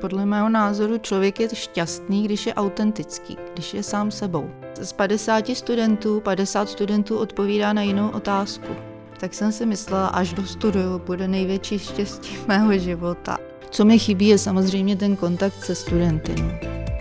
[0.00, 4.50] Podle mého názoru člověk je šťastný, když je autentický, když je sám sebou.
[4.80, 8.66] Z 50 studentů 50 studentů odpovídá na jinou otázku.
[9.20, 13.38] Tak jsem si myslela, až do studiu bude největší štěstí mého života.
[13.70, 16.34] Co mi chybí, je samozřejmě ten kontakt se studenty.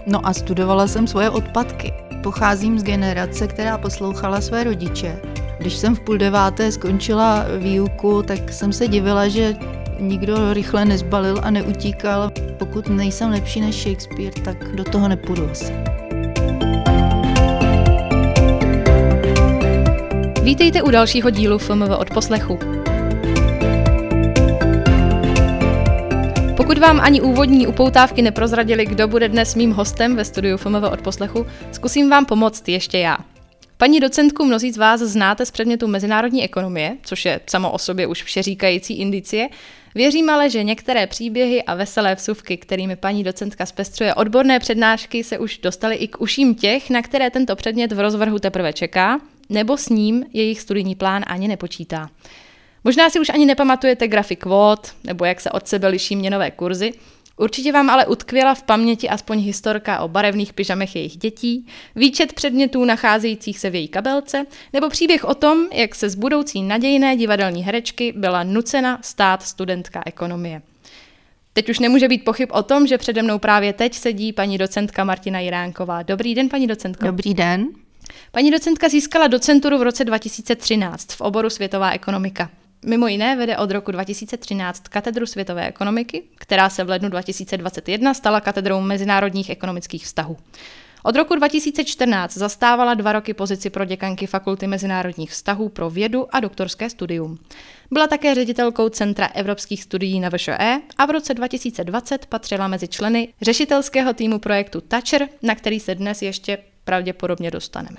[0.08, 0.28] No.
[0.28, 1.94] a studovala jsem svoje odpadky.
[2.24, 5.22] Pocházím z generace, která poslouchala své rodiče.
[5.60, 9.56] Když jsem v půl deváté skončila výuku, tak jsem se divila, že
[10.00, 12.32] nikdo rychle nezbalil a neutíkal.
[12.64, 15.74] Pokud nejsem lepší než Shakespeare, tak do toho nepůjdu asi.
[20.44, 22.60] Vítejte u dalšího dílu FMV od poslechu.
[26.58, 31.02] Pokud vám ani úvodní upoutávky neprozradili, kdo bude dnes mým hostem ve studiu FMV od
[31.02, 33.18] poslechu, zkusím vám pomoct ještě já.
[33.78, 38.08] Paní docentku mnozí z vás znáte z předmětu mezinárodní ekonomie, což je samo o sobě
[38.08, 39.50] už všeříkající indicie,
[39.96, 45.38] Věřím ale, že některé příběhy a veselé vsuvky, kterými paní docentka zpestřuje odborné přednášky, se
[45.38, 49.78] už dostaly i k uším těch, na které tento předmět v rozvrhu teprve čeká, nebo
[49.78, 52.10] s ním jejich studijní plán ani nepočítá.
[52.84, 56.94] Možná si už ani nepamatujete grafy kvót, nebo jak se od sebe liší měnové kurzy,
[57.38, 62.86] Určitě vám ale utkvěla v paměti aspoň historka o barevných pyžamech jejich dětí, výčet předmětů
[62.86, 67.64] nacházejících se v její kabelce, nebo příběh o tom, jak se z budoucí nadějné divadelní
[67.64, 70.62] herečky byla nucena stát studentka ekonomie.
[71.54, 75.04] Teď už nemůže být pochyb o tom, že přede mnou právě teď sedí paní docentka
[75.04, 76.04] Martina Jiránková.
[76.04, 77.06] Dobrý den, paní docentko.
[77.06, 77.68] Dobrý den.
[78.32, 82.50] Paní docentka získala docenturu v roce 2013 v oboru světová ekonomika.
[82.86, 88.42] Mimo jiné vede od roku 2013 katedru světové ekonomiky, která se v lednu 2021 stala
[88.42, 90.38] katedrou mezinárodních ekonomických vztahů.
[91.04, 96.40] Od roku 2014 zastávala dva roky pozici pro děkanky Fakulty mezinárodních vztahů pro vědu a
[96.40, 97.38] doktorské studium.
[97.92, 103.34] Byla také ředitelkou Centra evropských studií na VŠE a v roce 2020 patřila mezi členy
[103.42, 107.98] řešitelského týmu projektu Toucher, na který se dnes ještě pravděpodobně dostaneme.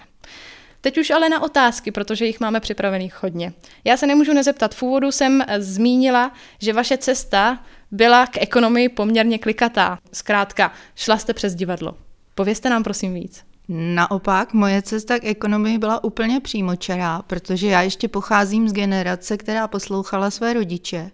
[0.85, 3.53] Teď už ale na otázky, protože jich máme připravených hodně.
[3.85, 4.75] Já se nemůžu nezeptat.
[4.75, 7.59] V úvodu jsem eh, zmínila, že vaše cesta
[7.91, 9.99] byla k ekonomii poměrně klikatá.
[10.13, 11.95] Zkrátka, šla jste přes divadlo.
[12.35, 13.45] Povězte nám prosím víc.
[13.69, 19.69] Naopak, moje cesta k ekonomii byla úplně přímočará, protože já ještě pocházím z generace, která
[19.69, 21.11] poslouchala své rodiče.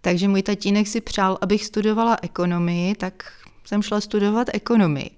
[0.00, 3.32] Takže můj tatínek si přál, abych studovala ekonomii, tak
[3.64, 5.10] jsem šla studovat ekonomii.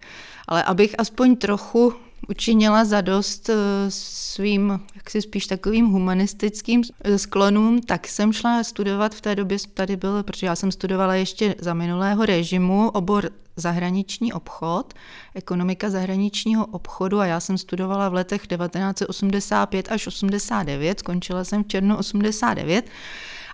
[0.49, 1.95] Ale abych aspoň trochu
[2.29, 3.55] učinila zadost eh,
[3.89, 9.59] svým, jak si spíš takovým humanistickým eh, sklonům, tak jsem šla studovat v té době,
[9.75, 14.95] tady bylo, protože já jsem studovala ještě za minulého režimu, obor zahraniční obchod,
[15.35, 21.69] ekonomika zahraničního obchodu a já jsem studovala v letech 1985 až 89, skončila jsem v
[21.69, 22.87] červnu 89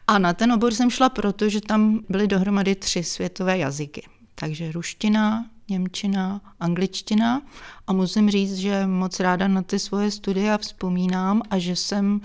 [0.07, 4.03] a na ten obor jsem šla, protože tam byly dohromady tři světové jazyky.
[4.35, 7.43] Takže ruština, Němčina, angličtina
[7.87, 12.21] a musím říct, že moc ráda na ty svoje studia vzpomínám a že jsem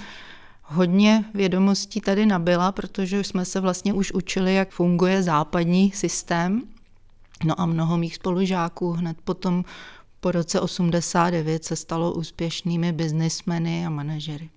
[0.61, 6.61] hodně vědomostí tady nabila, protože jsme se vlastně už učili, jak funguje západní systém.
[7.43, 9.63] No a mnoho mých spolužáků hned potom
[10.19, 14.49] po roce 89 se stalo úspěšnými biznismeny a manažery.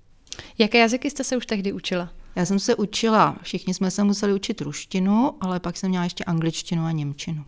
[0.58, 2.10] Jaké jazyky jste se už tehdy učila?
[2.36, 6.24] Já jsem se učila, všichni jsme se museli učit ruštinu, ale pak jsem měla ještě
[6.24, 7.44] angličtinu a němčinu.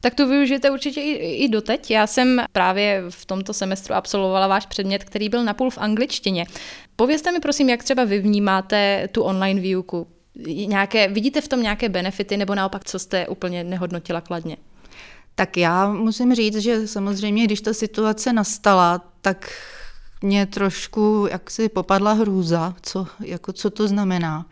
[0.00, 1.12] Tak to využijete určitě i,
[1.44, 1.90] i doteď.
[1.90, 6.46] Já jsem právě v tomto semestru absolvovala váš předmět, který byl napůl v angličtině.
[6.96, 10.06] Povězte mi prosím, jak třeba vy vnímáte tu online výuku.
[10.66, 14.56] Nějaké, vidíte v tom nějaké benefity nebo naopak, co jste úplně nehodnotila kladně?
[15.34, 19.50] Tak já musím říct, že samozřejmě, když ta situace nastala, tak
[20.22, 24.46] mě trošku jak si popadla hrůza, co, jako, co to znamená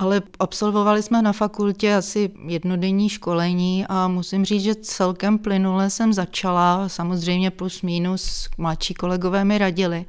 [0.00, 6.12] ale absolvovali jsme na fakultě asi jednodenní školení a musím říct, že celkem plynule jsem
[6.12, 10.04] začala, samozřejmě plus minus, mladší kolegové mi radili,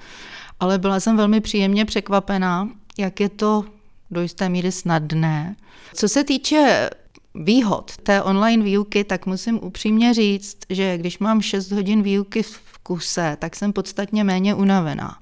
[0.59, 3.65] ale byla jsem velmi příjemně překvapená, jak je to
[4.11, 5.55] do jisté míry snadné.
[5.93, 6.89] Co se týče
[7.35, 12.77] výhod té online výuky, tak musím upřímně říct, že když mám 6 hodin výuky v
[12.83, 15.20] kuse, tak jsem podstatně méně unavená.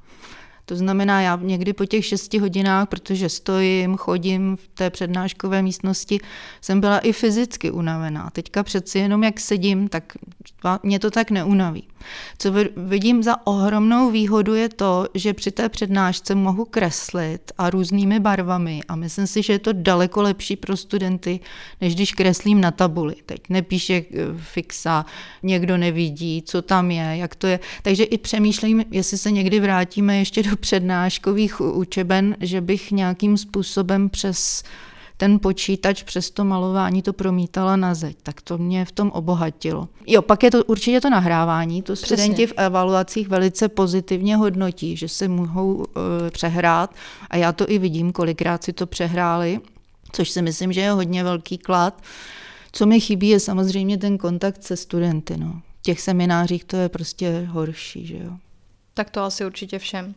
[0.70, 6.20] To znamená, já někdy po těch šesti hodinách, protože stojím, chodím v té přednáškové místnosti,
[6.62, 8.30] jsem byla i fyzicky unavená.
[8.30, 10.14] Teďka přeci jenom jak sedím, tak
[10.84, 11.88] mě to tak neunaví.
[12.38, 18.20] Co vidím za ohromnou výhodu je to, že při té přednášce mohu kreslit a různými
[18.20, 21.40] barvami a myslím si, že je to daleko lepší pro studenty,
[21.82, 23.16] než když kreslím na tabuli.
[23.26, 24.06] Teď nepíše eh,
[24.38, 25.06] fixa,
[25.44, 27.60] někdo nevidí, co tam je, jak to je.
[27.82, 34.10] Takže i přemýšlím, jestli se někdy vrátíme ještě do přednáškových učeben, že bych nějakým způsobem
[34.10, 34.64] přes
[35.20, 39.88] ten počítač přes to malování to promítala na zeď, tak to mě v tom obohatilo.
[40.08, 42.18] Jo, pak je to určitě to nahrávání, to Přesně.
[42.18, 45.84] studenti v evaluacích velice pozitivně hodnotí, že se mohou uh,
[46.32, 46.96] přehrát
[47.30, 49.60] a já to i vidím, kolikrát si to přehráli,
[50.12, 52.02] což si myslím, že je hodně velký klad.
[52.72, 55.38] Co mi chybí, je samozřejmě ten kontakt se studenty.
[55.38, 55.62] No.
[55.80, 58.32] V těch seminářích to je prostě horší, že jo.
[58.94, 60.16] Tak to asi určitě všem.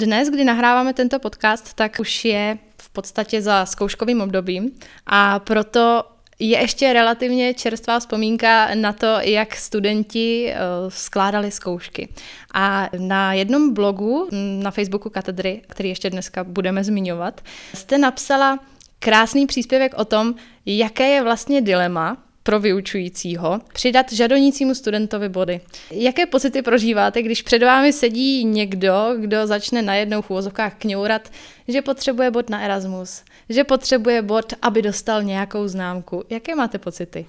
[0.00, 4.70] Dnes, kdy nahráváme tento podcast, tak už je v podstatě za zkouškovým obdobím
[5.06, 6.04] a proto
[6.38, 12.08] je ještě relativně čerstvá vzpomínka na to, jak studenti uh, skládali zkoušky.
[12.54, 14.28] A na jednom blogu
[14.62, 17.40] na Facebooku katedry, který ještě dneska budeme zmiňovat,
[17.74, 18.58] jste napsala
[18.98, 20.34] krásný příspěvek o tom,
[20.66, 25.60] jaké je vlastně dilema pro vyučujícího přidat žadonícímu studentovi body.
[25.90, 31.30] Jaké pocity prožíváte, když před vámi sedí někdo, kdo začne najednou v úvozovkách kňourat,
[31.68, 36.24] že potřebuje bod na Erasmus, že potřebuje bod, aby dostal nějakou známku.
[36.30, 37.26] Jaké máte pocity?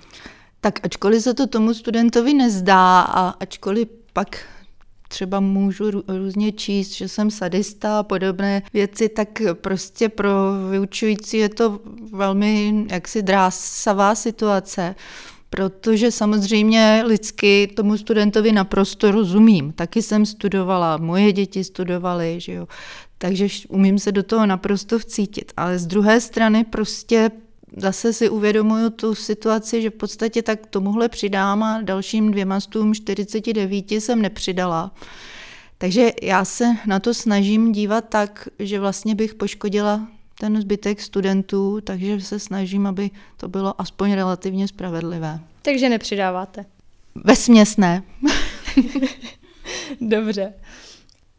[0.61, 4.45] Tak ačkoliv se to tomu studentovi nezdá a ačkoliv pak
[5.11, 10.29] třeba můžu různě číst, že jsem sadista a podobné věci, tak prostě pro
[10.69, 11.79] vyučující je to
[12.11, 14.95] velmi jaksi drásavá situace.
[15.49, 19.71] Protože samozřejmě lidsky tomu studentovi naprosto rozumím.
[19.71, 22.67] Taky jsem studovala, moje děti studovaly, že jo.
[23.17, 25.51] Takže umím se do toho naprosto vcítit.
[25.57, 27.31] Ale z druhé strany prostě
[27.77, 32.94] zase si uvědomuju tu situaci, že v podstatě tak tomuhle přidám a dalším dvěma stům
[32.94, 34.91] 49 jsem nepřidala.
[35.77, 40.07] Takže já se na to snažím dívat tak, že vlastně bych poškodila
[40.39, 45.39] ten zbytek studentů, takže se snažím, aby to bylo aspoň relativně spravedlivé.
[45.62, 46.65] Takže nepřidáváte?
[47.15, 48.03] Ve směs ne.
[50.01, 50.53] Dobře.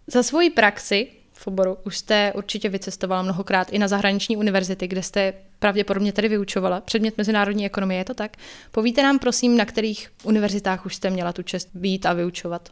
[0.07, 1.09] Za svoji praxi
[1.43, 1.77] v oboru.
[1.85, 7.19] Už jste určitě vycestovala mnohokrát i na zahraniční univerzity, kde jste pravděpodobně tedy vyučovala předmět
[7.19, 8.37] mezinárodní ekonomie, je to tak?
[8.71, 12.69] Povíte nám prosím, na kterých univerzitách už jste měla tu čest být a vyučovat?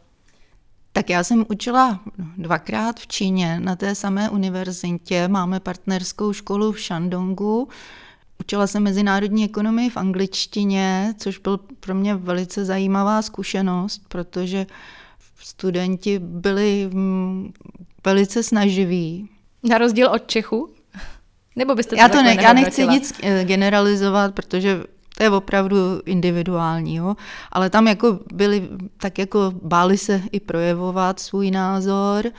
[0.93, 1.99] Tak já jsem učila
[2.37, 5.27] dvakrát v Číně na té samé univerzitě.
[5.27, 7.69] Máme partnerskou školu v Shandongu.
[8.39, 14.65] Učila jsem mezinárodní ekonomii v angličtině, což byl pro mě velice zajímavá zkušenost, protože
[15.39, 16.89] studenti byli
[18.05, 19.29] velice snaživí.
[19.63, 20.69] Na rozdíl od Čechu?
[21.55, 24.83] Nebo byste to já, to ne, já nechci nic eh, generalizovat, protože
[25.17, 27.15] to je opravdu individuální, jo?
[27.51, 32.31] ale tam jako byli, tak jako báli se i projevovat svůj názor.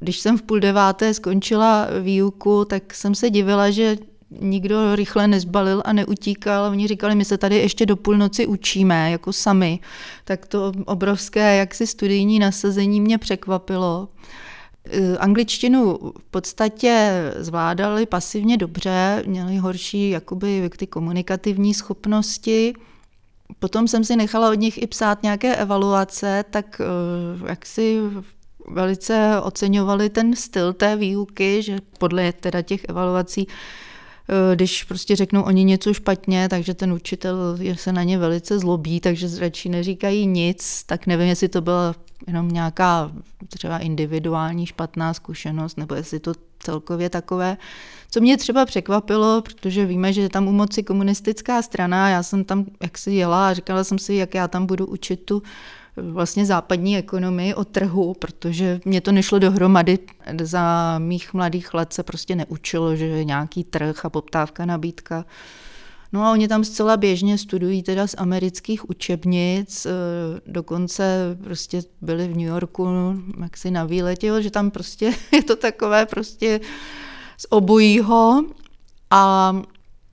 [0.00, 3.96] Když jsem v půl deváté skončila výuku, tak jsem se divila, že
[4.30, 6.70] nikdo rychle nezbalil a neutíkal.
[6.70, 9.80] Oni říkali, my se tady ještě do půlnoci učíme, jako sami.
[10.24, 14.08] Tak to obrovské jaksi studijní nasazení mě překvapilo.
[14.90, 22.74] Eh, angličtinu v podstatě zvládali pasivně dobře, měli horší jakoby ty komunikativní schopnosti.
[23.58, 28.00] Potom jsem si nechala od nich i psát nějaké evaluace, tak eh, jak si
[28.68, 35.42] velice oceňovali ten styl té výuky, že podle teda těch evaluací eh, když prostě řeknou
[35.42, 40.82] oni něco špatně, takže ten učitel se na ně velice zlobí, takže radši neříkají nic,
[40.86, 41.94] tak nevím, jestli to byla
[42.28, 43.10] jenom nějaká
[43.48, 47.56] třeba individuální špatná zkušenost, nebo jestli to celkově takové.
[48.10, 52.44] Co mě třeba překvapilo, protože víme, že je tam u moci komunistická strana, já jsem
[52.44, 55.42] tam jaksi jela a říkala jsem si, jak já tam budu učit tu
[55.96, 59.98] vlastně západní ekonomii o trhu, protože mě to nešlo dohromady.
[60.42, 65.24] Za mých mladých let se prostě neučilo, že nějaký trh a poptávka, nabídka.
[66.12, 69.90] No a oni tam zcela běžně studují teda z amerických učebnic, eh,
[70.46, 72.88] dokonce prostě byli v New Yorku
[73.42, 76.60] jaksi na výletě, že tam prostě je to takové prostě
[77.38, 78.44] z obojího
[79.10, 79.52] a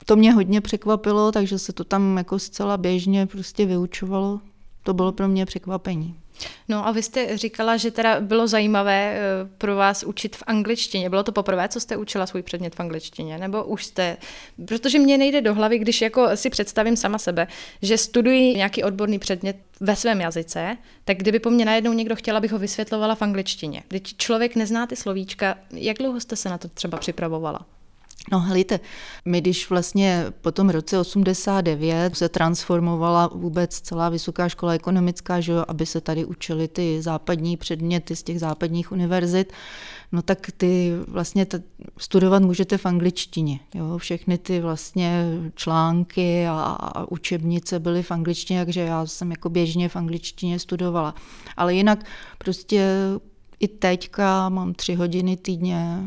[0.06, 4.40] to mě hodně překvapilo, takže se to tam jako zcela běžně prostě vyučovalo.
[4.82, 6.14] To bylo pro mě překvapení.
[6.68, 9.20] No a vy jste říkala, že teda bylo zajímavé eh,
[9.58, 11.10] pro vás učit v angličtině.
[11.10, 13.38] Bylo to poprvé, co jste učila svůj předmět v angličtině?
[13.38, 14.16] Nebo už jste...
[14.66, 17.46] Protože mě nejde do hlavy, když jako si představím sama sebe,
[17.82, 22.36] že studuji nějaký odborný předmět ve svém jazyce, tak kdyby po mně najednou někdo chtěl,
[22.36, 23.82] abych ho vysvětlovala v angličtině.
[23.88, 27.66] Když člověk nezná ty slovíčka, jak dlouho jste se na to třeba připravovala?
[28.32, 28.80] No helejte,
[29.24, 35.52] my když vlastně po tom roce 89 se transformovala vůbec celá vysoká škola ekonomická, že
[35.52, 39.52] jo, aby se tady učili ty západní předměty z těch západních univerzit,
[40.12, 41.62] no tak ty vlastně t-
[41.98, 43.60] studovat můžete v angličtině.
[43.74, 43.98] Jo?
[43.98, 49.88] Všechny ty vlastně články a, a učebnice byly v angličtině, takže já jsem jako běžně
[49.88, 51.14] v angličtině studovala.
[51.56, 52.04] Ale jinak
[52.38, 52.94] prostě
[53.60, 55.98] i teďka mám tři hodiny týdně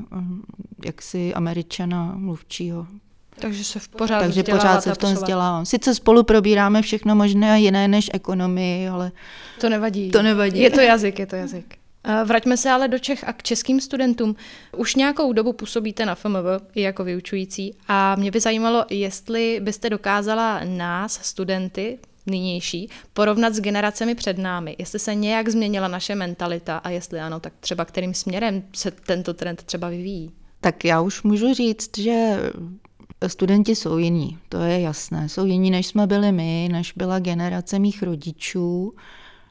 [0.85, 2.87] jaksi američana mluvčího.
[3.39, 5.65] Takže se v pořád Takže pořád se v tom vzdělávám.
[5.65, 9.11] Sice spolu probíráme všechno možné a jiné než ekonomii, ale...
[9.61, 10.11] To nevadí.
[10.11, 10.59] To nevadí.
[10.59, 11.75] Je to jazyk, je to jazyk.
[12.25, 14.35] Vraťme se ale do Čech a k českým studentům.
[14.77, 16.45] Už nějakou dobu působíte na FMV
[16.75, 23.61] i jako vyučující a mě by zajímalo, jestli byste dokázala nás, studenty, nynější, porovnat s
[23.61, 24.75] generacemi před námi.
[24.79, 29.33] Jestli se nějak změnila naše mentalita a jestli ano, tak třeba kterým směrem se tento
[29.33, 30.31] trend třeba vyvíjí.
[30.61, 32.37] Tak já už můžu říct, že
[33.27, 35.29] studenti jsou jiní, to je jasné.
[35.29, 38.93] Jsou jiní, než jsme byli my, než byla generace mých rodičů.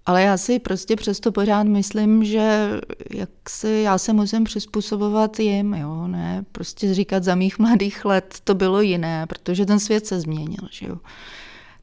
[0.07, 2.71] Ale já si prostě přesto pořád myslím, že
[3.15, 8.39] jak si, já se musím přizpůsobovat jim, jo, ne, prostě říkat za mých mladých let
[8.45, 10.97] to bylo jiné, protože ten svět se změnil, že jo.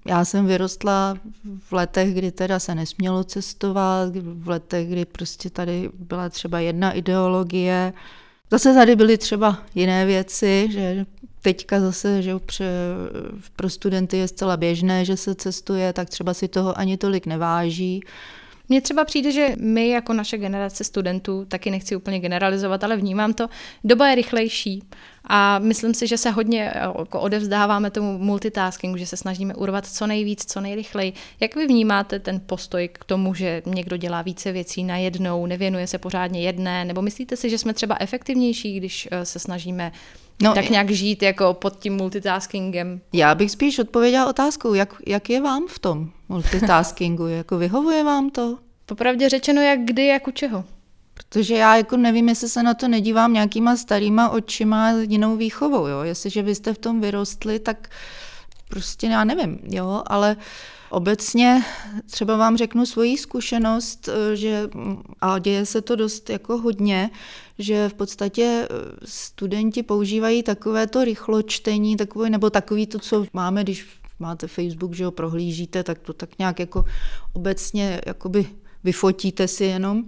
[0.08, 1.18] Já jsem vyrostla
[1.60, 6.92] v letech, kdy teda se nesmělo cestovat, v letech, kdy prostě tady byla třeba jedna
[6.92, 7.94] ideologie.
[8.52, 11.06] Zase tady byly třeba jiné věci, že
[11.42, 12.34] teďka zase, že
[13.56, 18.02] pro studenty je zcela běžné, že se cestuje, tak třeba si toho ani tolik neváží.
[18.70, 23.34] Mně třeba přijde, že my jako naše generace studentů, taky nechci úplně generalizovat, ale vnímám
[23.34, 23.48] to,
[23.84, 24.84] doba je rychlejší
[25.28, 29.86] a myslím si, že se hodně eh, jako odevzdáváme tomu multitaskingu, že se snažíme urvat
[29.86, 31.14] co nejvíc, co nejrychleji.
[31.40, 35.98] Jak vy vnímáte ten postoj k tomu, že někdo dělá více věcí najednou, nevěnuje se
[35.98, 39.92] pořádně jedné, nebo myslíte si, že jsme třeba efektivnější, když eh, se snažíme
[40.42, 43.02] No, tak nějak žít jako pod tím multitaskingem.
[43.14, 48.30] Já bych spíš odpověděla otázkou, jak, jak je vám v tom multitaskingu, jako vyhovuje vám
[48.30, 48.58] to?
[48.86, 50.64] Popravdě řečeno, jak kdy, jak u čeho.
[51.14, 56.02] Protože já jako nevím, jestli se na to nedívám nějakýma starýma očima jinou výchovou, jo.
[56.02, 57.90] Jestliže vy jste v tom vyrostli, tak
[58.70, 60.38] prostě já nevím, jo, ale
[60.90, 61.64] obecně
[62.12, 64.70] třeba vám řeknu svoji zkušenost, že
[65.22, 67.10] a děje se to dost jako hodně,
[67.60, 68.68] že v podstatě eh,
[69.06, 73.88] studenti používají takové to rychločtení, takové, nebo takový to, co máme, když
[74.20, 76.86] máte Facebook, že ho prohlížíte, tak to tak nějak jako
[77.34, 78.48] obecně jakoby
[78.84, 80.04] vyfotíte si jenom.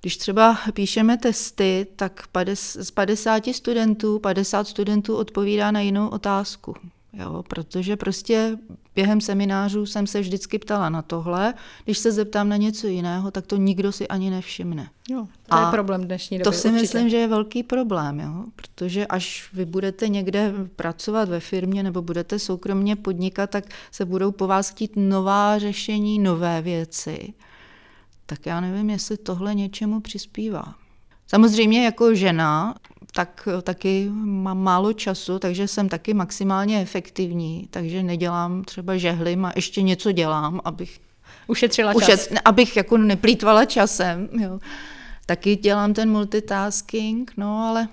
[0.00, 2.24] Když třeba píšeme testy, tak
[2.54, 6.74] z 50 studentů 50 studentů odpovídá na jinou otázku.
[7.12, 8.58] Jo, protože prostě
[8.94, 11.54] během seminářů jsem se vždycky ptala na tohle.
[11.84, 14.90] Když se zeptám na něco jiného, tak to nikdo si ani nevšimne.
[15.08, 16.44] Jo, to a je problém dnešní doby.
[16.44, 16.82] To si určitě.
[16.82, 18.44] myslím, že je velký problém, jo?
[18.56, 24.32] protože až vy budete někde pracovat ve firmě nebo budete soukromně podnikat, tak se budou
[24.32, 27.34] po vás chtít nová řešení, nové věci.
[28.26, 30.74] Tak já nevím, jestli tohle něčemu přispívá.
[31.30, 32.74] Samozřejmě jako žena
[33.12, 39.52] tak taky mám málo času, takže jsem taky maximálně efektivní, takže nedělám třeba žehlim a
[39.56, 41.00] ještě něco dělám, abych
[41.46, 42.02] ušetřila čas.
[42.02, 44.28] Ušet, abych jako neplýtvala časem.
[44.32, 44.58] Jo.
[45.26, 47.88] Taky dělám ten multitasking, no ale...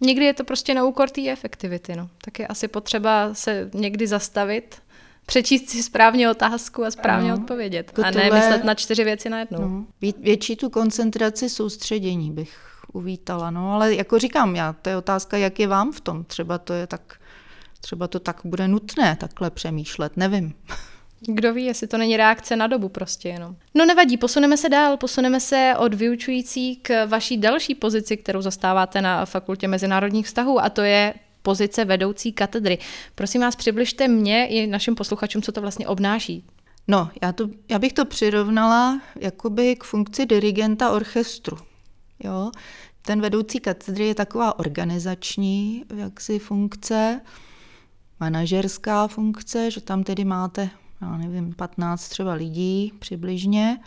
[0.00, 2.08] Někdy je to prostě na úkor té efektivity, no.
[2.24, 4.76] Tak je asi potřeba se někdy zastavit,
[5.26, 7.42] přečíst si správně otázku a správně ano.
[7.42, 7.92] odpovědět.
[7.92, 9.58] To a ne tohle, myslet na čtyři věci najednou.
[9.60, 9.86] No,
[10.18, 13.50] větší tu koncentraci soustředění bych uvítala.
[13.50, 16.24] No, ale jako říkám, já, to je otázka, jak je vám v tom.
[16.24, 17.20] Třeba to je tak,
[17.80, 20.54] třeba to tak bude nutné takhle přemýšlet, nevím.
[21.20, 23.56] Kdo ví, jestli to není reakce na dobu prostě jenom.
[23.74, 29.02] No nevadí, posuneme se dál, posuneme se od vyučující k vaší další pozici, kterou zastáváte
[29.02, 32.78] na Fakultě mezinárodních vztahů a to je pozice vedoucí katedry.
[33.14, 36.44] Prosím vás, přibližte mě i našim posluchačům, co to vlastně obnáší.
[36.88, 41.58] No, já, to, já bych to přirovnala jakoby k funkci dirigenta orchestru.
[42.24, 42.50] Jo?
[43.02, 47.20] Ten vedoucí katedry je taková organizační jaksi funkce,
[48.20, 50.70] manažerská funkce, že tam tedy máte,
[51.00, 53.78] já nevím, 15 třeba lidí přibližně,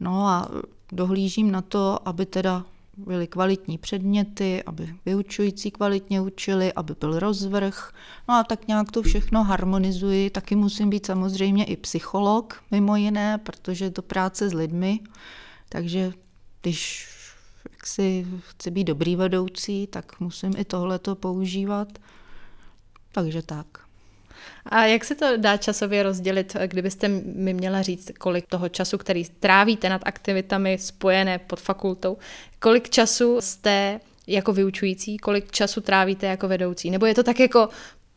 [0.00, 0.48] no a
[0.92, 2.64] dohlížím na to, aby teda
[2.96, 7.92] byly kvalitní předměty, aby vyučující kvalitně učili, aby byl rozvrh.
[8.28, 10.30] No a tak nějak to všechno harmonizuji.
[10.30, 15.00] Taky musím být samozřejmě i psycholog, mimo jiné, protože je to práce s lidmi.
[15.68, 16.12] Takže
[16.62, 17.11] když
[17.86, 21.88] si chci být dobrý vedoucí, tak musím i tohleto používat.
[23.12, 23.66] Takže tak.
[24.66, 29.24] A jak se to dá časově rozdělit, kdybyste mi měla říct, kolik toho času, který
[29.24, 32.16] trávíte nad aktivitami spojené pod fakultou,
[32.58, 36.90] kolik času jste jako vyučující, kolik času trávíte jako vedoucí?
[36.90, 37.68] Nebo je to tak jako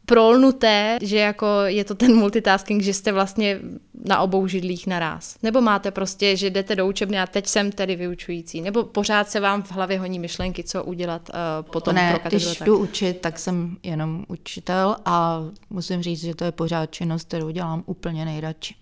[0.06, 3.60] prolnuté, že jako je to ten multitasking, že jste vlastně
[4.06, 5.36] na obou židlích naraz.
[5.44, 8.62] Nebo máte prostě, že jdete do učebny a teď jsem tedy vyučující.
[8.62, 12.60] Nebo pořád se vám v hlavě honí myšlenky, co udělat uh, potom ne, pro když
[12.60, 17.50] jdu učit, tak jsem jenom učitel a musím říct, že to je pořád činnost, kterou
[17.50, 18.76] dělám úplně nejradši.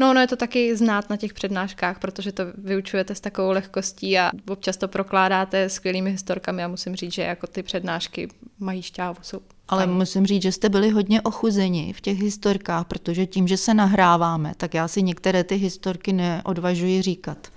[0.00, 4.18] No, no je to taky znát na těch přednáškách, protože to vyučujete s takovou lehkostí
[4.18, 8.28] a občas to prokládáte skvělými historkami a musím říct, že jako ty přednášky
[8.58, 13.26] mají šťávu, jsou ale musím říct, že jste byli hodně ochuzeni v těch historkách, protože
[13.26, 17.48] tím, že se nahráváme, tak já si některé ty historky neodvažuji říkat.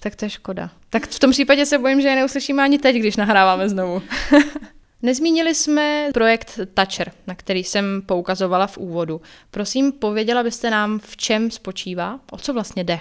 [0.00, 0.70] Tak to je škoda.
[0.90, 4.02] Tak v tom případě se bojím, že je neuslyšíme ani teď, když nahráváme znovu.
[5.02, 9.20] Nezmínili jsme projekt Toucher, na který jsem poukazovala v úvodu.
[9.50, 13.00] Prosím, pověděla byste nám, v čem spočívá, o co vlastně jde?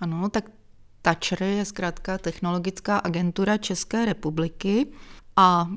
[0.00, 0.50] Ano, tak
[1.02, 4.86] Toucher je zkrátka technologická agentura České republiky
[5.36, 5.68] a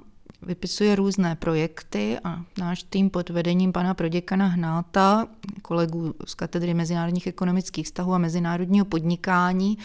[0.41, 5.27] vypisuje různé projekty a náš tým pod vedením pana proděkana Hnáta,
[5.61, 9.77] kolegů z katedry mezinárodních ekonomických vztahů a mezinárodního podnikání,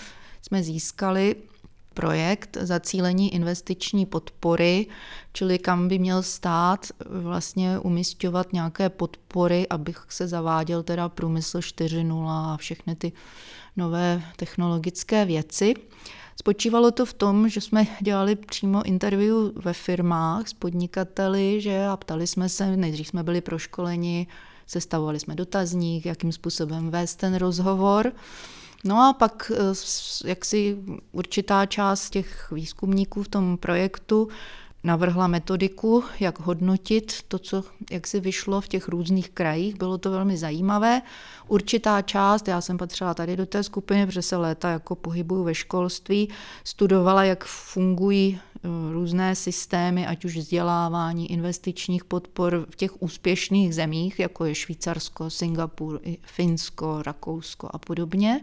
[0.42, 1.36] jsme získali
[1.94, 4.86] projekt zacílení investiční podpory,
[5.32, 12.28] čili kam by měl stát vlastně umistovat nějaké podpory, abych se zaváděl teda průmysl 4.0
[12.28, 13.12] a všechny ty
[13.76, 15.74] nové technologické věci.
[16.36, 21.96] Spočívalo to v tom, že jsme dělali přímo interview ve firmách s podnikateli, že a
[21.96, 24.26] ptali jsme se, nejdřív jsme byli proškoleni,
[24.66, 28.12] sestavovali jsme dotazník, jakým způsobem vést ten rozhovor.
[28.84, 30.76] No a pak eh, jak si
[31.12, 34.28] určitá část těch výzkumníků v tom projektu
[34.84, 39.74] navrhla metodiku, jak hodnotit to, co jak si vyšlo v těch různých krajích.
[39.74, 41.02] Bylo to velmi zajímavé.
[41.48, 45.54] Určitá část, já jsem patřila tady do té skupiny, protože se léta jako pohybuju ve
[45.54, 46.28] školství,
[46.64, 48.40] studovala, jak fungují
[48.92, 56.00] různé systémy, ať už vzdělávání, investičních podpor v těch úspěšných zemích, jako je Švýcarsko, Singapur,
[56.22, 58.40] Finsko, Rakousko a podobně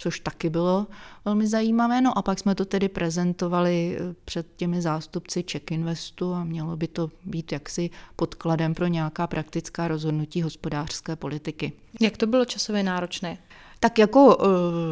[0.00, 0.86] což taky bylo
[1.24, 2.00] velmi zajímavé.
[2.00, 6.76] No a pak jsme to tedy prezentovali eh, před těmi zástupci Czech Investu a mělo
[6.76, 11.72] by to být jaksi podkladem pro nějaká praktická rozhodnutí hospodářské politiky.
[12.00, 13.38] Jak to bylo časově náročné?
[13.80, 14.46] Tak jako eh,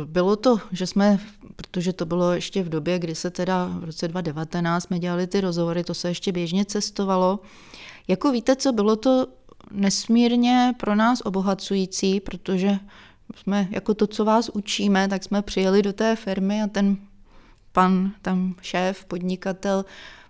[0.05, 1.19] bylo to, že jsme,
[1.57, 5.41] protože to bylo ještě v době, kdy se teda v roce 2019 jsme dělali ty
[5.41, 7.41] rozhovory, to se ještě běžně cestovalo.
[8.09, 9.27] Jako víte co, bylo to
[9.71, 12.79] nesmírně pro nás obohacující, protože
[13.37, 16.97] jsme jako to, co vás učíme, tak jsme přijeli do té firmy a ten
[17.73, 19.85] pan, tam šéf, podnikatel,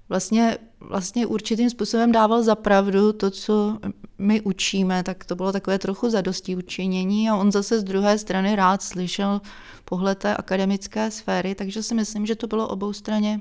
[0.08, 3.78] vlastně, vlastně určitým způsobem dával za pravdu to, co
[4.18, 8.56] my učíme, tak to bylo takové trochu zadosti učinění a on zase z druhé strany
[8.56, 9.40] rád slyšel
[9.84, 13.40] pohled té akademické sféry, takže si myslím, že to bylo obou straně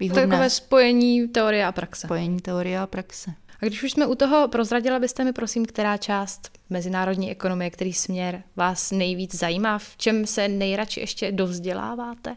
[0.00, 0.26] výhodné.
[0.26, 2.06] Takové spojení teorie a praxe.
[2.06, 3.30] Spojení teorie a praxe.
[3.62, 7.92] A když už jsme u toho, prozradila byste mi prosím, která část mezinárodní ekonomie, který
[7.92, 12.36] směr vás nejvíc zajímá, v čem se nejradši ještě dovzděláváte?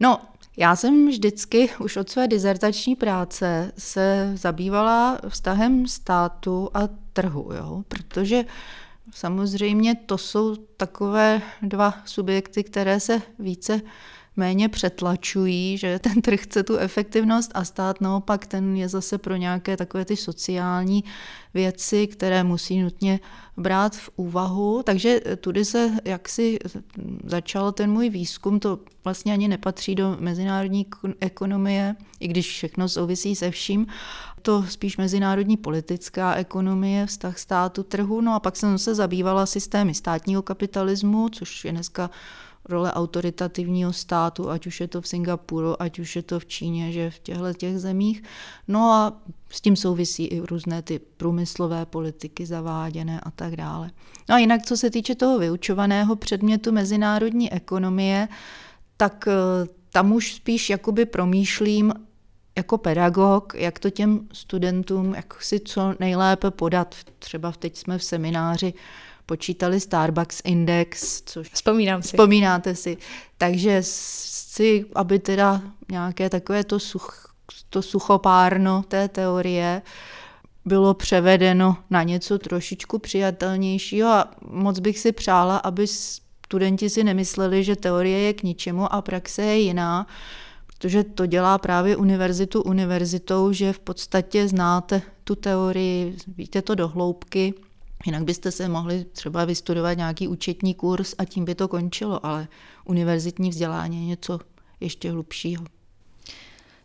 [0.00, 0.20] No,
[0.56, 6.80] já jsem vždycky už od své dizertační práce se zabývala vztahem státu a
[7.12, 7.82] trhu, jo?
[7.88, 8.44] protože
[9.14, 13.80] samozřejmě to jsou takové dva subjekty, které se více
[14.36, 19.36] méně přetlačují, že ten trh chce tu efektivnost a stát naopak ten je zase pro
[19.36, 21.04] nějaké takové ty sociální
[21.54, 23.20] věci, které musí nutně
[23.56, 24.82] brát v úvahu.
[24.82, 26.58] Takže tudy se jaksi
[27.24, 30.86] začal ten můj výzkum, to vlastně ani nepatří do mezinárodní
[31.20, 33.86] ekonomie, i když všechno souvisí se vším,
[34.42, 38.20] to spíš mezinárodní politická ekonomie, vztah státu, trhu.
[38.20, 42.10] No a pak jsem se zabývala systémy státního kapitalismu, což je dneska
[42.68, 46.92] role autoritativního státu, ať už je to v Singapuru, ať už je to v Číně,
[46.92, 48.22] že v těchto těch zemích.
[48.68, 49.12] No a
[49.50, 53.90] s tím souvisí i různé ty průmyslové politiky zaváděné a tak dále.
[54.28, 58.28] No a jinak, co se týče toho vyučovaného předmětu mezinárodní ekonomie,
[58.96, 61.92] tak eh, tam už spíš jakoby promýšlím
[62.56, 66.94] jako pedagog, jak to těm studentům, jak si co nejlépe podat.
[67.18, 68.74] Třeba teď jsme v semináři
[69.26, 72.08] počítali Starbucks Index, což Vzpomínám si.
[72.08, 72.96] Vzpomínáte si.
[73.38, 77.34] Takže si, aby teda nějaké takové to, such,
[77.70, 79.82] to suchopárno té teorie
[80.64, 87.64] bylo převedeno na něco trošičku přijatelnějšího a moc bych si přála, aby studenti si nemysleli,
[87.64, 90.06] že teorie je k ničemu a praxe je jiná,
[90.66, 96.88] protože to dělá právě univerzitu univerzitou, že v podstatě znáte tu teorii, víte to do
[96.88, 97.54] hloubky,
[98.06, 102.48] Jinak byste se mohli třeba vystudovat nějaký účetní kurz a tím by to končilo, ale
[102.84, 104.38] univerzitní vzdělání je něco
[104.80, 105.64] ještě hlubšího.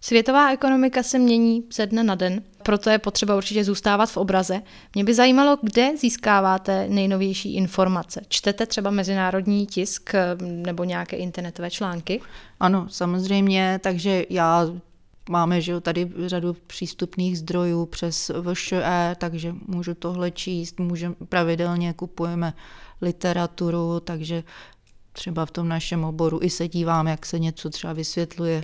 [0.02, 4.62] Světová ekonomika se mění ze dne na den, proto je potřeba určitě zůstávat v obraze.
[4.96, 8.22] Mě by zajímalo, kde získáváte nejnovější informace.
[8.28, 12.22] Čtete třeba mezinárodní tisk nebo nějaké internetové články?
[12.60, 14.68] Ano, samozřejmě, takže já
[15.30, 22.54] Máme že tady řadu přístupných zdrojů přes VŠE, takže můžu tohle číst, můžem, pravidelně kupujeme
[23.02, 24.44] literaturu, takže
[25.14, 28.64] třeba v tom našem oboru i se dívám, jak se něco třeba vysvětluje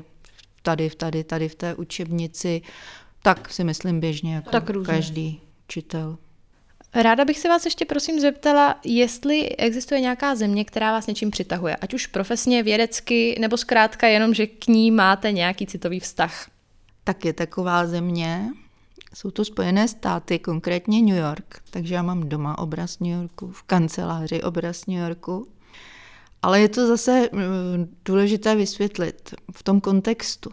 [0.62, 2.62] tady, tady, tady v té učebnici,
[3.22, 6.18] tak si myslím běžně jako tak každý učitel.
[7.02, 11.76] Ráda bych se vás ještě prosím zeptala, jestli existuje nějaká země, která vás něčím přitahuje,
[11.76, 16.50] ať už profesně, vědecky, nebo zkrátka jenom, že k ní máte nějaký citový vztah.
[17.04, 18.50] Tak je taková země,
[19.14, 23.64] jsou to Spojené státy, konkrétně New York, takže já mám doma obraz New Yorku, v
[23.64, 25.48] kanceláři obraz New Yorku.
[26.42, 30.50] Ale je to zase mm, důležité vysvětlit v tom kontextu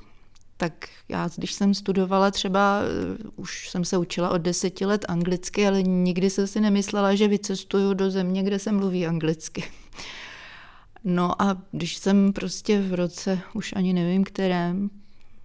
[0.57, 5.67] tak já, když jsem studovala třeba, eh, už jsem se učila od deseti let anglicky,
[5.67, 9.65] ale nikdy jsem si nemyslela, že vycestuju do země, kde se mluví anglicky.
[11.05, 14.91] No a když jsem prostě v roce, už ani nevím kterém,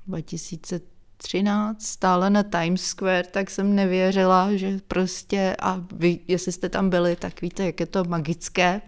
[0.08, 6.90] 2013 stála na Times Square, tak jsem nevěřila, že prostě, a vy, jestli jste tam
[6.90, 8.82] byli, tak víte, jak je to magické.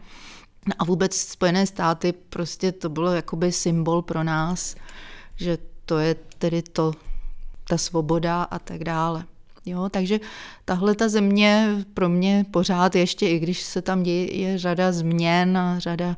[0.67, 4.75] No a vůbec Spojené státy, prostě to bylo jakoby symbol pro nás,
[5.36, 6.94] že to je tedy to,
[7.70, 9.24] ta svoboda a tak dále.
[9.65, 10.20] Jo, takže
[10.65, 15.58] tahle ta země pro mě pořád ještě, i když se tam děje je řada změn
[15.58, 16.17] a řada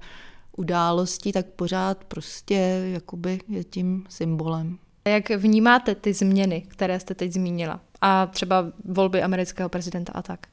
[0.58, 4.78] událostí, tak pořád prostě jakoby je tím symbolem.
[5.08, 7.80] Jak vnímáte ty změny, které jste teď zmínila?
[8.02, 10.48] A třeba volby amerického prezidenta a tak?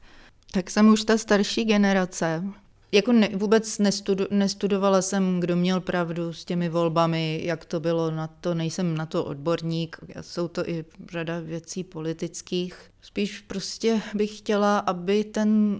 [0.51, 2.43] Tak jsem už ta starší generace,
[2.91, 8.11] jako ne, vůbec nestudu, nestudovala jsem, kdo měl pravdu s těmi volbami, jak to bylo,
[8.11, 12.75] na to nejsem na to odborník, jsou to i řada věcí politických.
[13.01, 15.79] Spíš prostě bych chtěla, aby ten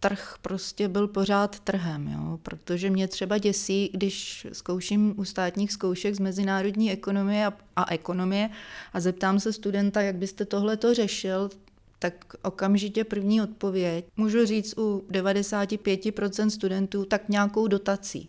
[0.00, 2.38] trh prostě byl pořád trhem, jo?
[2.42, 8.50] protože mě třeba děsí, když zkouším u státních zkoušek z mezinárodní ekonomie a, a ekonomie
[8.92, 11.50] a zeptám se studenta, jak byste tohle to řešil,
[11.98, 18.28] tak okamžitě první odpověď, můžu říct u 95% studentů, tak nějakou dotací.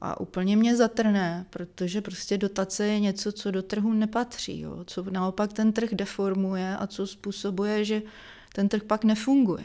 [0.00, 4.84] A úplně mě zatrne, protože prostě dotace je něco, co do trhu nepatří, jo?
[4.86, 8.02] co naopak ten trh deformuje a co způsobuje, že
[8.54, 9.64] ten trh pak nefunguje.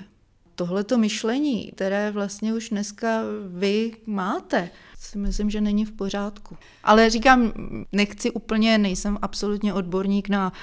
[0.56, 6.58] Tohleto myšlení, které vlastně už dneska vy máte, si myslím, že není v pořádku.
[6.84, 7.52] Ale říkám,
[7.92, 10.54] nechci úplně, nejsem absolutně odborník na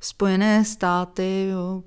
[0.00, 1.82] Spojené státy, jo,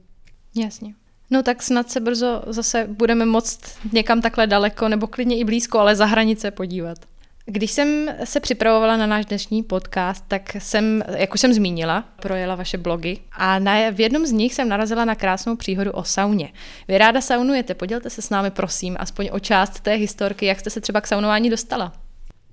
[0.56, 0.94] Jasně.
[1.30, 3.62] No tak snad se brzo zase budeme moct
[3.94, 6.98] někam takhle daleko, nebo klidně i blízko, ale za hranice podívat.
[7.46, 12.56] Když jsem se připravovala na náš dnešní podcast, tak jsem, jak už jsem zmínila, projela
[12.56, 16.54] vaše blogy a na, v jednom z nich jsem narazila na krásnou příhodu o sauně.
[16.88, 20.70] Vy ráda saunujete, podělte se s námi prosím, aspoň o část té historky, jak jste
[20.70, 21.94] se třeba k saunování dostala.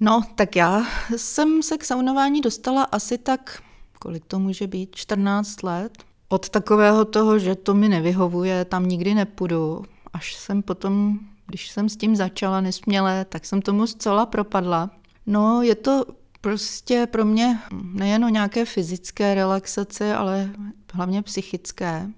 [0.01, 0.87] No, tak já
[1.17, 3.63] jsem se k saunování dostala asi tak,
[3.99, 5.93] kolik to může být, 14 let
[6.33, 11.89] od takového toho, že to mi nevyhovuje, tam nikdy nepůjdu, až jsem potom, když jsem
[11.89, 14.91] s tím začala nesměle, tak jsem tomu zcela propadla.
[15.27, 16.05] No, je to
[16.41, 20.51] prostě pro mě nejen o nějaké fyzické relaxace, ale
[20.93, 22.11] hlavně psychické.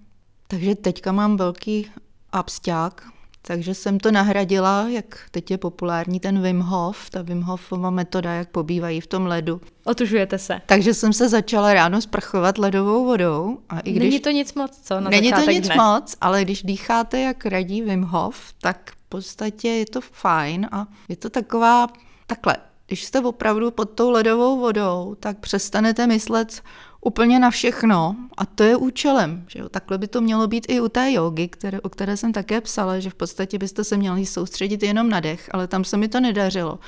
[0.48, 1.90] Takže teďka mám velký
[2.32, 7.90] absťák, takže jsem to nahradila, jak teď je populární ten Wim Hof, ta Wim Hofova
[7.90, 9.60] metoda, jak pobývají v tom ledu.
[9.84, 10.60] Otužujete se.
[10.66, 13.58] Takže jsem se začala ráno sprchovat ledovou vodou.
[13.68, 14.02] A i když...
[14.02, 15.00] Není to nic moc, co?
[15.00, 15.76] Na Není to nic dne.
[15.76, 20.86] moc, ale když dýcháte, jak radí Wim Hof, tak v podstatě je to fajn a
[21.08, 21.86] je to taková,
[22.26, 26.62] takhle, když jste opravdu pod tou ledovou vodou, tak přestanete myslet
[27.04, 29.44] úplně na všechno a to je účelem.
[29.48, 29.68] Že jo?
[29.68, 32.98] Takhle by to mělo být i u té jogy, které, o které jsem také psala,
[33.00, 36.20] že v podstatě byste se měli soustředit jenom na dech, ale tam se mi to
[36.20, 36.78] nedařilo.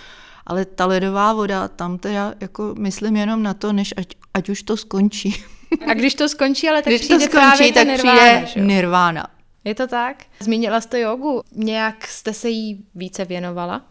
[0.46, 4.62] Ale ta ledová voda, tam teda jako myslím jenom na to, než ať, ať už
[4.62, 5.44] to skončí.
[5.90, 8.61] A když to skončí, ale tak když přijde to skončí, právě tak nirvána, přijde že?
[8.61, 9.27] nirvána.
[9.64, 10.24] Je to tak?
[10.40, 11.42] Zmínila jste jogu.
[11.53, 13.83] Nějak jste se jí více věnovala?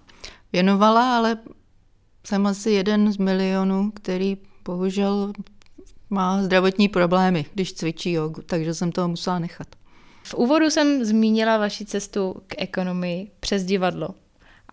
[0.53, 1.37] Věnovala, ale
[2.27, 5.33] jsem asi jeden z milionů, který bohužel
[6.13, 9.67] má zdravotní problémy, když cvičí jogu, takže jsem toho musela nechat.
[10.23, 14.09] V úvodu jsem zmínila vaši cestu k ekonomii přes divadlo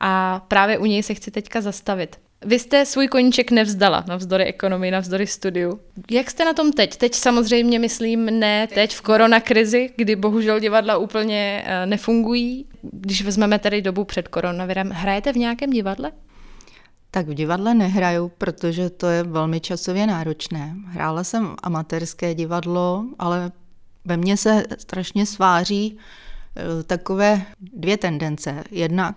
[0.01, 2.17] a právě u něj se chci teďka zastavit.
[2.45, 5.81] Vy jste svůj koníček nevzdala navzdory ekonomii, navzdory studiu.
[6.11, 6.97] Jak jste na tom teď?
[6.97, 12.67] Teď samozřejmě myslím ne teď v koronakrizi, kdy bohužel divadla úplně eh, nefungují.
[12.83, 16.13] Když vezmeme tedy dobu před koronavirem, hrajete v nějakém divadle?
[17.11, 20.77] Tak v divadle nehraju, protože to je velmi časově náročné.
[20.87, 23.53] Hrála jsem amatérské divadlo, ale
[24.05, 25.99] ve mně se strašně sváří
[26.57, 28.65] eh, takové dvě tendence.
[28.71, 29.15] Jedna,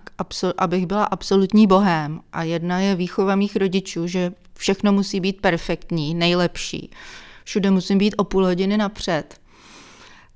[0.58, 6.16] abych byla absolutní bohem a jedna je výchova mých rodičů, že všechno musí být perfektní,
[6.16, 6.92] nejlepší.
[7.44, 9.43] Všude musím být o půl hodiny napřed.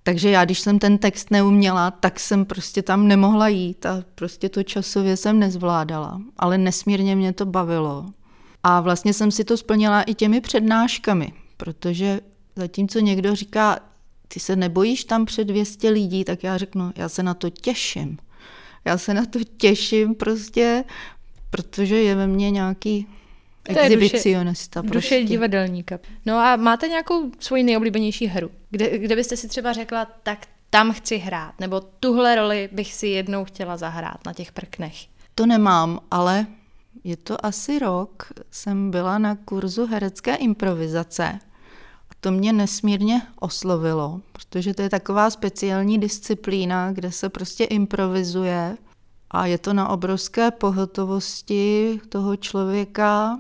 [0.08, 4.50] Takže já, když jsem ten text neuměla, tak jsem prostě tam nemohla jít a prostě
[4.50, 6.22] to časově jsem nezvládala.
[6.38, 8.06] Ale nesmírně mě to bavilo.
[8.64, 12.22] A vlastně jsem si to splnila i těmi přednáškami, protože
[12.56, 13.80] zatímco někdo říká,
[14.28, 18.18] ty se nebojíš tam před 200 lidí, tak já řeknu, já se na to těším.
[18.86, 20.84] Já se na to těším prostě,
[21.50, 23.08] protože je ve mně nějaký
[23.70, 24.82] exhibicionista.
[24.82, 25.16] Duše, prostě.
[25.16, 26.00] duše divadelníka.
[26.26, 28.52] No a máte nějakou svoji nejoblíbenější hru?
[28.70, 33.08] Kde, kde byste si třeba řekla, tak tam chci hrát, nebo tuhle roli bych si
[33.08, 34.96] jednou chtěla zahrát na těch prknech?
[35.36, 36.46] To nemám, ale
[37.04, 41.40] je to asi rok, jsem byla na kurzu herecké improvizace.
[42.10, 48.78] A to mě nesmírně oslovilo, protože to je taková speciální disciplína, kde se prostě improvizuje
[49.32, 53.40] a je to na obrovské pohotovosti toho člověka,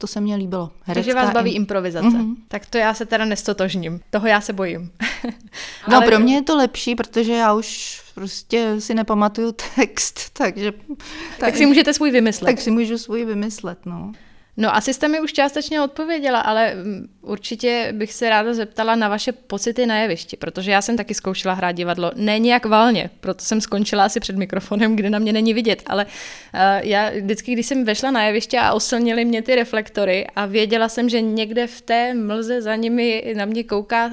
[0.00, 0.70] to se mně líbilo.
[0.82, 1.62] Herecká Takže vás baví im...
[1.62, 2.06] improvizace.
[2.06, 2.34] Mm-hmm.
[2.48, 4.00] Tak to já se teda nestotožním.
[4.10, 4.92] Toho já se bojím.
[5.88, 6.06] no Ale...
[6.06, 10.72] pro mě je to lepší, protože já už prostě si nepamatuju text, takže...
[10.72, 10.98] Tak,
[11.38, 12.50] tak si můžete svůj vymyslet.
[12.50, 14.12] Tak si můžu svůj vymyslet, no.
[14.56, 19.08] No asi jste mi už částečně odpověděla, ale mm, určitě bych se ráda zeptala na
[19.08, 23.44] vaše pocity na jevišti, protože já jsem taky zkoušela hrát divadlo, ne nějak valně, proto
[23.44, 27.66] jsem skončila asi před mikrofonem, kde na mě není vidět, ale uh, já vždycky, když
[27.66, 31.80] jsem vešla na jeviště a oslnili mě ty reflektory a věděla jsem, že někde v
[31.80, 34.10] té mlze za nimi na mě kouká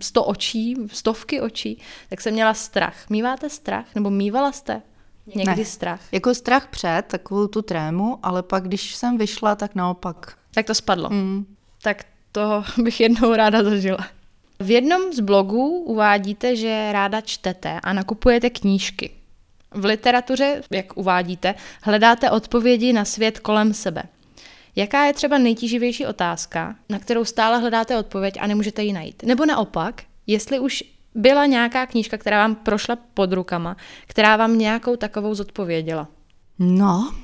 [0.00, 1.78] sto očí, stovky očí,
[2.10, 3.10] tak jsem měla strach.
[3.10, 3.94] Míváte strach?
[3.94, 4.82] Nebo mívala jste?
[5.34, 5.64] Někdy ne.
[5.64, 6.00] strach.
[6.12, 10.38] Jako strach před, takovou tu trému, ale pak, když jsem vyšla, tak naopak.
[10.54, 11.10] Tak to spadlo.
[11.10, 11.46] Mm.
[11.82, 14.06] Tak to bych jednou ráda zažila.
[14.60, 19.10] V jednom z blogů uvádíte, že ráda čtete a nakupujete knížky.
[19.70, 24.02] V literatuře, jak uvádíte, hledáte odpovědi na svět kolem sebe.
[24.76, 29.22] Jaká je třeba nejtíživější otázka, na kterou stále hledáte odpověď a nemůžete ji najít?
[29.22, 30.84] Nebo naopak, jestli už
[31.16, 33.76] byla nějaká knížka, která vám prošla pod rukama,
[34.06, 36.08] která vám nějakou takovou zodpověděla?
[36.58, 37.14] No,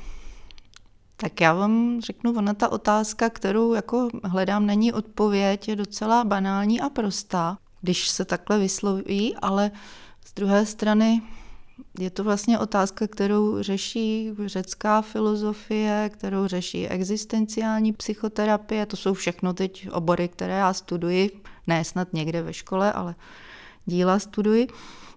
[1.16, 6.80] tak já vám řeknu, ona ta otázka, kterou jako hledám, není odpověď, je docela banální
[6.80, 9.70] a prostá, když se takhle vysloví, ale
[10.24, 11.22] z druhé strany
[11.98, 18.86] je to vlastně otázka, kterou řeší řecká filozofie, kterou řeší existenciální psychoterapie.
[18.86, 21.30] To jsou všechno teď obory, které já studuji,
[21.66, 23.14] ne snad někde ve škole, ale
[23.86, 24.68] díla studuji,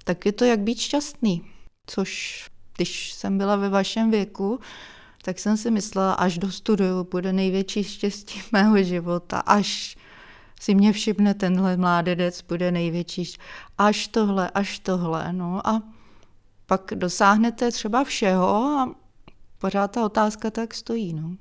[0.03, 1.41] tak je to jak být šťastný.
[1.87, 2.41] Což
[2.77, 4.59] když jsem byla ve vašem věku,
[5.21, 9.97] tak jsem si myslela, až dostuduju, bude největší štěstí mého života, až
[10.61, 13.33] si mě všimne tenhle mládedec, bude největší,
[13.77, 15.81] až tohle, až tohle, no a
[16.65, 18.95] pak dosáhnete třeba všeho a
[19.59, 21.35] pořád ta otázka tak stojí, no.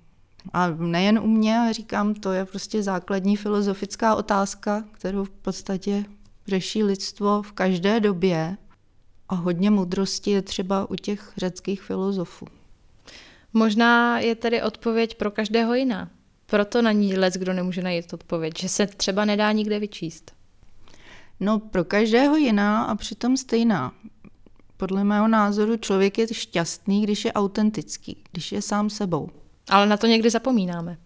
[0.52, 6.04] A nejen u mě, říkám, to je prostě základní filozofická otázka, kterou v podstatě
[6.46, 8.56] řeší lidstvo v každé době
[9.28, 12.46] a hodně moudrosti je třeba u těch řeckých filozofů.
[13.52, 16.10] Možná je tedy odpověď pro každého jiná.
[16.46, 20.32] Proto na ní lec, kdo nemůže najít odpověď, že se třeba nedá nikde vyčíst.
[21.40, 23.92] No, pro každého jiná a přitom stejná.
[24.76, 29.30] Podle mého názoru člověk je šťastný, když je autentický, když je sám sebou.
[29.70, 30.98] Ale na to někdy zapomínáme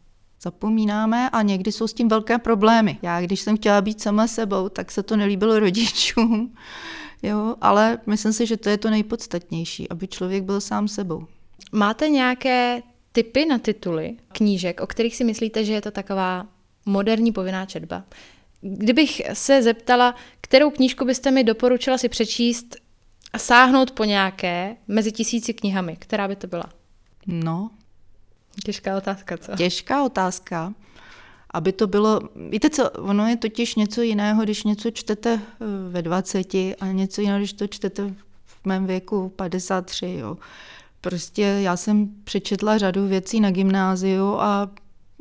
[0.43, 2.99] zapomínáme a někdy jsou s tím velké problémy.
[3.03, 6.55] Já, když jsem chtěla být sama sebou, tak se to nelíbilo rodičům,
[7.23, 11.27] jo, ale myslím si, že to je to nejpodstatnější, aby člověk byl sám sebou.
[11.73, 16.47] Máte nějaké typy na tituly knížek, o kterých si myslíte, že je to taková
[16.87, 18.05] moderní povinná četba?
[18.61, 22.77] Kdybych se zeptala, kterou knížku byste mi doporučila si přečíst
[23.33, 26.65] a sáhnout po nějaké mezi tisíci knihami, která by to byla?
[27.27, 27.71] No,
[28.65, 29.53] Těžká otázka, co?
[29.57, 30.75] Těžká otázka.
[31.51, 36.03] Aby to bylo, víte co, ono je totiž něco jiného, když něco čtete eh, ve
[36.03, 40.37] 20 a něco jiného, když to čtete v mém věku 53, jo.
[41.01, 44.71] Prostě já jsem přečetla řadu věcí na gymnáziu a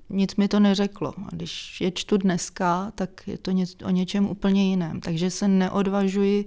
[0.09, 1.13] nic mi to neřeklo.
[1.17, 5.01] A když je čtu dneska, tak je to něco, o něčem úplně jiném.
[5.01, 6.45] Takže se neodvažuji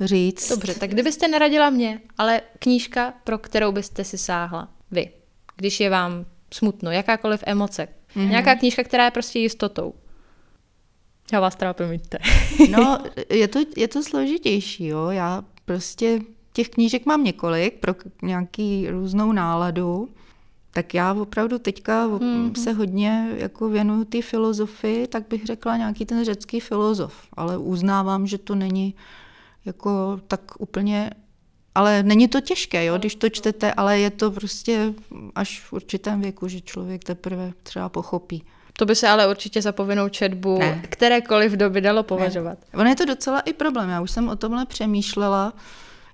[0.00, 0.48] říct.
[0.48, 5.10] Dobře, tak kdybyste neradila mě, ale knížka, pro kterou byste si sáhla, vy
[5.56, 7.88] když je vám smutno, jakákoliv emoce.
[8.16, 8.28] Mm-hmm.
[8.28, 9.94] Nějaká knížka, která je prostě jistotou.
[11.32, 12.18] Já vás teda promiňte.
[12.70, 12.98] no,
[13.30, 15.10] je to, je to složitější, jo.
[15.10, 16.20] Já prostě
[16.52, 20.08] těch knížek mám několik pro nějaký různou náladu.
[20.70, 22.62] Tak já opravdu teďka mm-hmm.
[22.62, 28.26] se hodně jako věnuju té filozofii, tak bych řekla nějaký ten řecký filozof, ale uznávám,
[28.26, 28.94] že to není
[29.64, 31.10] jako tak úplně
[31.74, 34.94] ale není to těžké, jo, když to čtete, ale je to prostě
[35.34, 38.42] až v určitém věku, že člověk teprve třeba pochopí.
[38.72, 40.82] To by se ale určitě za povinnou četbu ne.
[40.88, 42.58] kterékoliv doby dalo považovat.
[42.72, 42.80] Ne.
[42.80, 43.88] Ono je to docela i problém.
[43.88, 45.52] Já už jsem o tomhle přemýšlela,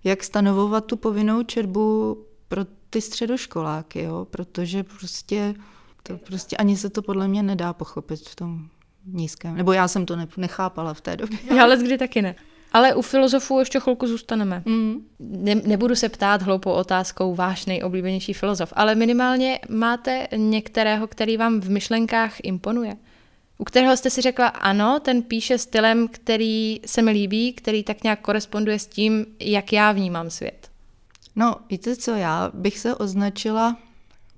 [0.04, 2.16] jak stanovovat tu povinnou četbu
[2.48, 4.26] pro ty středoškoláky, jo?
[4.30, 5.54] protože prostě,
[6.02, 8.68] to prostě ani se to podle mě nedá pochopit v tom
[9.06, 9.56] nízkém.
[9.56, 11.38] Nebo já jsem to nechápala v té době.
[11.56, 12.34] Já ale kdy taky ne.
[12.72, 14.62] Ale u filozofů ještě chvilku zůstaneme.
[14.64, 15.06] Mm.
[15.18, 21.60] Ne, nebudu se ptát hloupou otázkou váš nejoblíbenější filozof, ale minimálně máte některého, který vám
[21.60, 22.96] v myšlenkách imponuje.
[23.58, 28.02] U kterého jste si řekla, ano, ten píše stylem, který se mi líbí, který tak
[28.02, 30.70] nějak koresponduje s tím, jak já vnímám svět.
[31.36, 33.76] No, víte co, já bych se označila,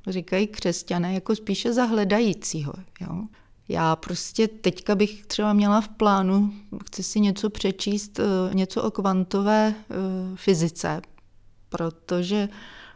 [0.07, 2.73] říkají křesťané, jako spíše za hledajícího.
[3.01, 3.25] Jo?
[3.70, 6.52] Já prostě teďka bych třeba měla v plánu,
[6.87, 9.94] chci si něco přečíst, eh, něco o kvantové eh,
[10.35, 11.02] fyzice,
[11.68, 12.48] protože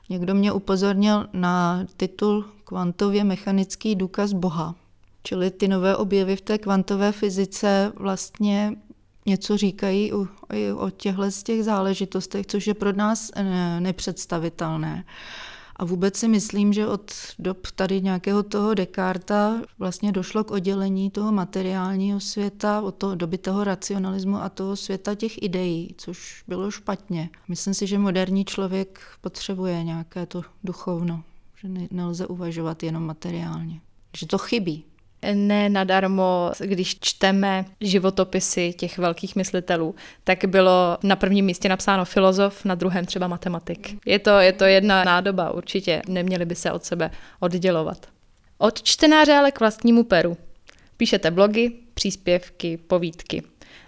[0.08, 4.74] někdo mě upozornil na titul Kvantově mechanický důkaz Boha.
[5.22, 8.76] Čili ty nové objevy v té kvantové fyzice vlastně
[9.26, 10.26] něco říkají o,
[10.76, 15.04] o těchto z těch záležitostech, což je pro nás eh, nepředstavitelné.
[15.76, 21.10] A vůbec si myslím, že od dob tady nějakého toho Descarta vlastně došlo k oddělení
[21.10, 26.70] toho materiálního světa od toho doby toho racionalismu a toho světa těch ideí, což bylo
[26.70, 27.30] špatně.
[27.48, 31.22] Myslím si, že moderní člověk potřebuje nějaké to duchovno,
[31.56, 33.80] že nelze uvažovat jenom materiálně.
[34.16, 34.84] Že to chybí
[35.32, 42.64] ne nadarmo, když čteme životopisy těch velkých myslitelů, tak bylo na prvním místě napsáno filozof,
[42.64, 43.96] na druhém třeba matematik.
[44.06, 47.10] Je to, je to jedna nádoba, určitě neměli by se od sebe
[47.40, 48.06] oddělovat.
[48.58, 50.37] Od čtenáře ale k vlastnímu peru.
[50.96, 53.42] Píšete blogy, příspěvky, povídky.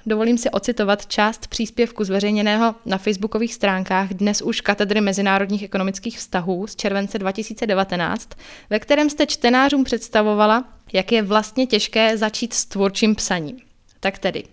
[0.09, 6.67] Dovolím si ocitovat část příspěvku zveřejněného na facebookových stránkách dnes už katedry mezinárodních ekonomických vztahů
[6.67, 8.29] z července 2019,
[8.71, 13.57] ve kterém jste čtenářům představovala, jak je vlastně těžké začít s tvůrčím psaním.
[14.01, 14.45] Tak tedy.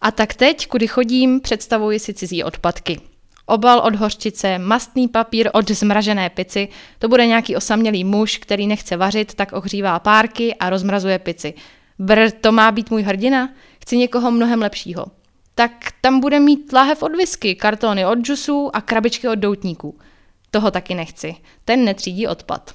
[0.00, 3.00] A tak teď, kudy chodím, představuji si cizí odpadky.
[3.46, 8.96] Obal od hořčice, mastný papír od zmražené pici, to bude nějaký osamělý muž, který nechce
[8.96, 11.54] vařit, tak ohřívá párky a rozmrazuje pici.
[11.98, 13.50] Br, to má být můj hrdina?
[13.84, 15.06] Chci někoho mnohem lepšího.
[15.54, 19.98] Tak tam bude mít láhev od whisky, kartony od džusů a krabičky od doutníků.
[20.50, 21.36] Toho taky nechci.
[21.64, 22.74] Ten netřídí odpad.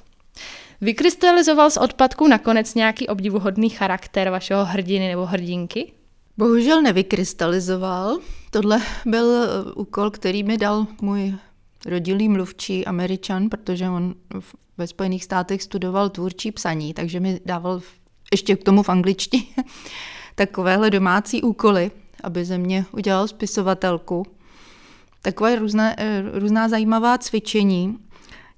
[0.80, 5.92] Vykrystalizoval z odpadku nakonec nějaký obdivuhodný charakter vašeho hrdiny nebo hrdinky?
[6.36, 8.18] Bohužel nevykrystalizoval.
[8.50, 11.34] Tohle byl úkol, který mi dal můj
[11.86, 14.14] rodilý mluvčí američan, protože on
[14.78, 17.80] ve Spojených státech studoval tvůrčí psaní, takže mi dával
[18.32, 19.44] ještě k tomu v angličtině
[20.34, 21.90] takovéhle domácí úkoly,
[22.24, 24.26] aby ze mě udělal spisovatelku.
[25.22, 27.98] Takové různé, eh, různá zajímavá cvičení.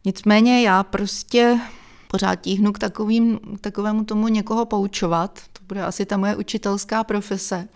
[0.05, 1.61] Nicméně já prostě
[2.09, 5.41] pořád tíhnu k takovým, takovému tomu někoho poučovat.
[5.53, 7.69] To bude asi ta moje učitelská profese.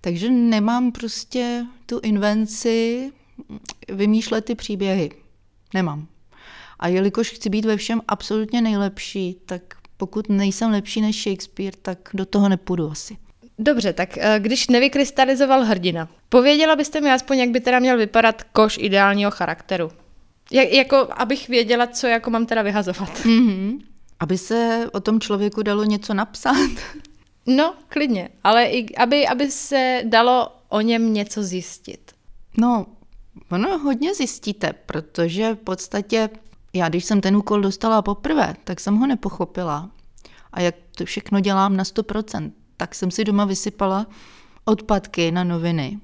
[0.00, 3.12] Takže nemám prostě tu invenci
[3.88, 5.10] vymýšlet ty příběhy.
[5.74, 6.06] Nemám.
[6.78, 9.62] A jelikož chci být ve všem absolutně nejlepší, tak
[10.00, 13.16] pokud nejsem lepší než Shakespeare, tak do toho nepůjdu asi.
[13.58, 18.42] Dobře, tak eh, když nevykrystalizoval hrdina, pověděla byste mi aspoň, jak by teda měl vypadat
[18.42, 19.90] koš ideálního charakteru?
[20.52, 23.10] Jak, jako, abych věděla, co jako mám teda vyhazovat.
[23.24, 23.80] Mm-hmm.
[24.20, 26.56] Aby se o tom člověku dalo něco napsat.
[27.46, 32.12] No, klidně, ale i aby, aby se dalo o něm něco zjistit.
[32.58, 32.86] No,
[33.50, 36.28] ono hodně zjistíte, protože v podstatě
[36.72, 39.90] já, když jsem ten úkol dostala poprvé, tak jsem ho nepochopila.
[40.52, 44.06] A jak to všechno dělám na 100%, tak jsem si doma vysypala
[44.64, 45.98] odpadky na noviny.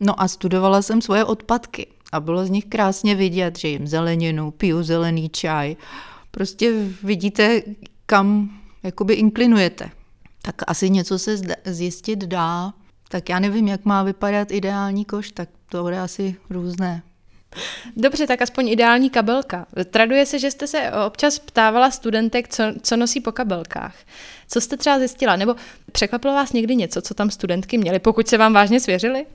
[0.00, 4.50] No a studovala jsem svoje odpadky a bylo z nich krásně vidět, že jim zeleninu,
[4.50, 5.76] piju zelený čaj.
[6.30, 6.72] Prostě
[7.02, 7.62] vidíte,
[8.06, 8.50] kam
[8.82, 9.90] jakoby inklinujete.
[10.42, 12.74] Tak asi něco se zjistit dá.
[13.08, 17.02] Tak já nevím, jak má vypadat ideální koš, tak to bude asi různé.
[17.96, 19.66] Dobře, tak aspoň ideální kabelka.
[19.90, 23.94] Traduje se, že jste se občas ptávala studentek, co, co nosí po kabelkách.
[24.48, 25.36] Co jste třeba zjistila?
[25.36, 25.56] Nebo
[25.92, 29.26] překvapilo vás někdy něco, co tam studentky měly, pokud se vám vážně svěřili?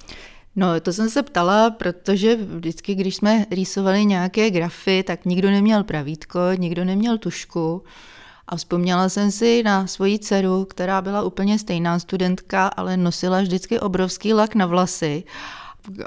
[0.56, 5.84] No, to jsem se ptala, protože vždycky, když jsme rýsovali nějaké grafy, tak nikdo neměl
[5.84, 7.84] pravítko, nikdo neměl tušku.
[8.48, 13.80] A vzpomněla jsem si na svoji dceru, která byla úplně stejná studentka, ale nosila vždycky
[13.80, 15.24] obrovský lak na vlasy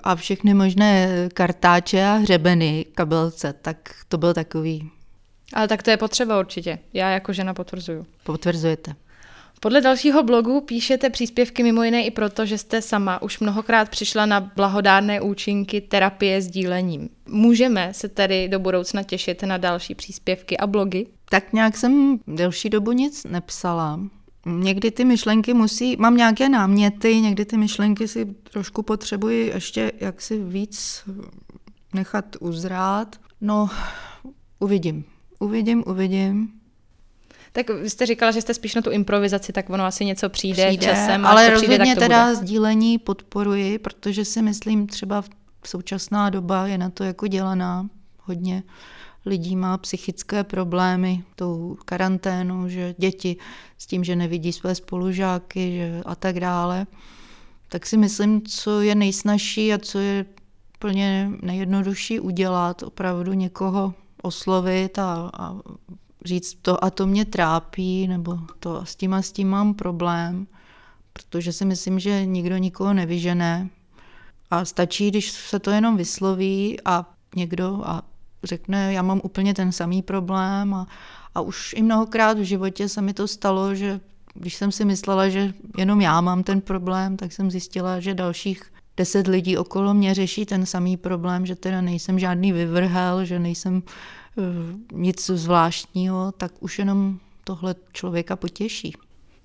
[0.03, 3.77] a všechny možné kartáče a hřebeny kabelce, tak
[4.09, 4.91] to byl takový.
[5.53, 6.79] Ale tak to je potřeba určitě.
[6.93, 8.07] Já jako žena potvrzuju.
[8.25, 8.95] Potvrzujete.
[9.61, 14.27] Podle dalšího blogu píšete příspěvky mimo jiné i proto, že jste sama už mnohokrát přišla
[14.27, 17.09] na blahodárné účinky terapie s dílením.
[17.27, 21.07] Můžeme se tedy do budoucna těšit na další příspěvky a blogy?
[21.31, 24.01] Tak nějak jsem delší dobu nic nepsala.
[24.47, 30.39] Někdy ty myšlenky musí, mám nějaké náměty, někdy ty myšlenky si trošku potřebuji ještě jaksi
[30.39, 31.03] víc
[31.95, 33.17] nechat uzrát.
[33.41, 33.71] No,
[34.59, 35.05] uvidím.
[35.39, 36.53] Uvidím, uvidím.
[37.53, 40.67] Tak vy jste říkala, že jste spíš na tu improvizaci, tak ono asi něco přijde,
[40.67, 41.27] přijde časem.
[41.27, 42.37] Ale rozhodně přijde, teda bude.
[42.37, 47.89] sdílení podporuji, protože si myslím třeba v současná doba je na to jako dělaná
[48.19, 48.63] hodně
[49.27, 53.37] lidí má psychické problémy tou karanténou, že děti
[53.79, 56.87] s tím, že nevidí své spolužáky že a tak dále,
[57.69, 60.27] tak si myslím, co je nejsnažší a co je
[60.79, 65.57] plně nejjednodušší udělat, opravdu někoho oslovit a, a
[66.25, 69.75] říct to a to mě trápí, nebo to a s tím a s tím mám
[69.75, 70.47] problém,
[71.13, 73.69] protože si myslím, že nikdo nikoho nevyžené.
[74.51, 78.03] A stačí, když se to jenom vysloví a někdo a
[78.47, 80.87] řekne, já mám úplně ten samý problém a,
[81.35, 84.01] a už i mnohokrát v životě se mi to stalo, že
[84.35, 88.63] když jsem si myslela, že jenom já mám ten problém, tak jsem zjistila, že dalších
[88.97, 93.83] deset lidí okolo mě řeší ten samý problém, že teda nejsem žádný vyvrhel, že nejsem
[94.37, 94.45] uh,
[95.01, 98.95] nic zvláštního, tak už jenom tohle člověka potěší.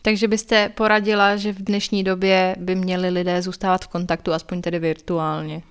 [0.01, 4.79] Takže byste poradila, že v dnešní době by měli lidé zůstávat v kontaktu, aspoň tedy
[4.79, 5.63] virtuálně?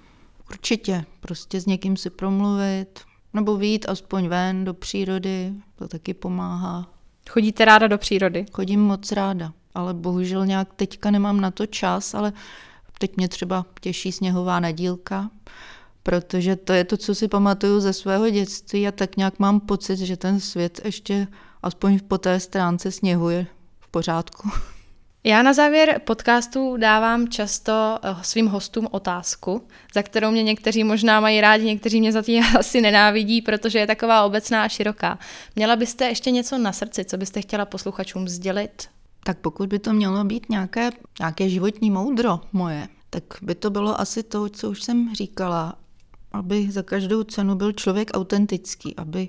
[0.51, 1.05] Určitě.
[1.21, 3.01] Prostě s někým si promluvit,
[3.39, 6.91] nebo vyjít aspoň ven do přírody, to taky pomáhá.
[7.31, 8.47] Chodíte ráda do přírody?
[8.53, 12.33] Chodím moc ráda, ale bohužel nějak teďka nemám na to čas, ale
[12.99, 15.31] teď mě třeba těší sněhová nadílka,
[16.03, 19.97] protože to je to, co si pamatuju ze svého dětství a tak nějak mám pocit,
[19.97, 21.27] že ten svět ještě
[21.63, 23.47] aspoň po té stránce sněhu je
[23.81, 24.51] v pořádku.
[25.25, 31.21] Já na závěr podcastu dávám často eh, svým hostům otázku, za kterou mě někteří možná
[31.21, 35.19] mají rádi, někteří mě za tý asi nenávidí, protože je taková obecná a široká.
[35.57, 38.89] Měla byste ještě něco na srdci, co byste chtěla posluchačům sdělit?
[39.25, 40.91] Tak pokud by to mělo být nějaké,
[41.21, 45.75] nějaké životní moudro moje, tak by to bylo asi to, co už jsem říkala,
[46.33, 49.29] aby za každou cenu byl člověk autentický, aby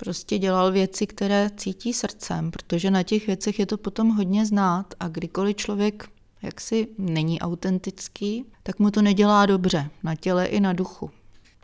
[0.00, 4.94] prostě dělal věci, které cítí srdcem, protože na těch věcech je to potom hodně znát
[5.00, 6.08] a kdykoliv člověk
[6.42, 11.10] jaksi není autentický, tak mu to nedělá dobře na těle i na duchu.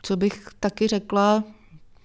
[0.03, 1.45] Co bych taky řekla,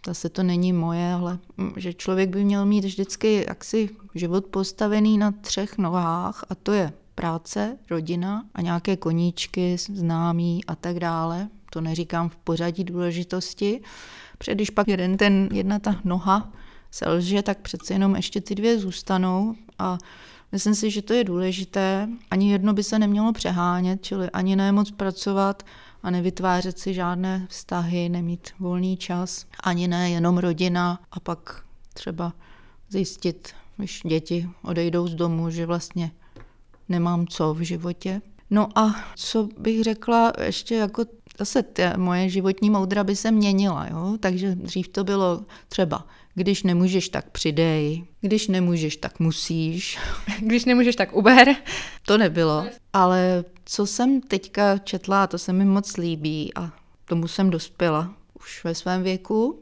[0.07, 1.39] zase to není moje, ale
[1.77, 6.93] že člověk by měl mít vždycky jaksi život postavený na třech nohách a to je
[7.15, 11.47] práce, rodina a nějaké koníčky, známí a tak dále.
[11.71, 13.81] To neříkám v pořadí důležitosti,
[14.41, 16.53] Protože když pak jeden ten, jedna ta noha
[16.91, 19.97] selže, tak přece jenom ještě ty dvě zůstanou a
[20.51, 22.09] myslím si, že to je důležité.
[22.31, 25.63] Ani jedno by se nemělo přehánět, čili ani ne moc pracovat
[26.03, 31.63] a nevytvářet si žádné vztahy, nemít volný čas, ani ne jenom rodina a pak
[31.93, 32.33] třeba
[32.89, 36.11] zjistit, když děti odejdou z domu, že vlastně
[36.89, 38.21] nemám co v životě.
[38.49, 41.05] No a co bych řekla ještě jako
[41.41, 44.17] zase tě, moje životní moudra by se měnila, jo?
[44.19, 49.99] takže dřív to bylo třeba, když nemůžeš, tak přidej, když nemůžeš, tak musíš.
[50.39, 51.55] Když nemůžeš, tak uber.
[52.05, 56.71] To nebylo, ale co jsem teďka četla, to se mi moc líbí a
[57.05, 59.59] tomu jsem dospěla už ve svém věku,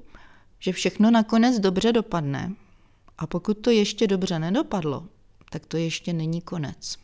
[0.59, 2.53] že všechno nakonec dobře dopadne
[3.17, 5.05] a pokud to ještě dobře nedopadlo,
[5.49, 6.97] tak to ještě není konec.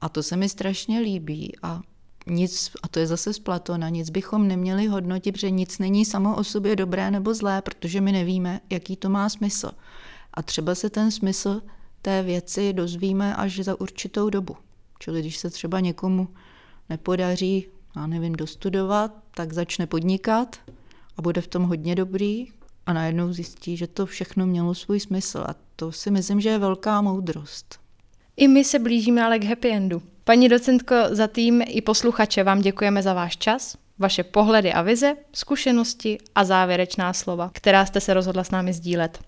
[0.00, 1.80] A to se mi strašně líbí a
[2.26, 6.36] nic, a to je zase z Platona, nic bychom neměli hodnotit, protože nic není samo
[6.36, 9.70] o sobě dobré nebo zlé, protože my nevíme, jaký to má smysl.
[10.34, 11.62] A třeba se ten smysl
[12.02, 14.56] té věci dozvíme až za určitou dobu.
[14.98, 16.28] Čili když se třeba někomu
[16.88, 17.66] nepodaří,
[17.96, 20.56] já nevím, dostudovat, tak začne podnikat
[21.16, 22.46] a bude v tom hodně dobrý
[22.86, 25.44] a najednou zjistí, že to všechno mělo svůj smysl.
[25.48, 27.80] A to si myslím, že je velká moudrost.
[28.36, 30.02] I my se blížíme ale k happy endu.
[30.24, 35.14] Paní docentko, za tým i posluchače vám děkujeme za váš čas, vaše pohledy a vize,
[35.32, 39.18] zkušenosti a závěrečná slova, která jste se rozhodla s námi sdílet.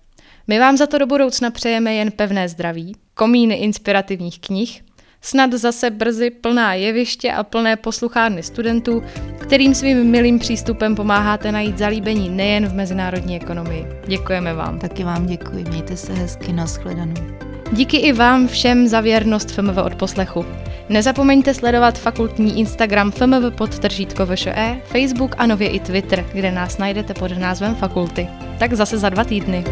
[0.47, 4.83] My vám za to do budoucna přejeme jen pevné zdraví, komíny inspirativních knih,
[5.21, 9.03] snad zase brzy plná jeviště a plné posluchárny studentů,
[9.39, 13.85] kterým svým milým přístupem pomáháte najít zalíbení nejen v mezinárodní ekonomii.
[14.07, 14.79] Děkujeme vám.
[14.79, 17.37] Taky vám děkuji, mějte se hezky, nashledanou.
[17.71, 20.45] Díky i vám všem za věrnost FMV od poslechu.
[20.89, 27.13] Nezapomeňte sledovat fakultní Instagram FMV podtržítko VŠE, Facebook a nově i Twitter, kde nás najdete
[27.13, 28.27] pod názvem fakulty.
[28.59, 29.63] Tak zase za dva týdny.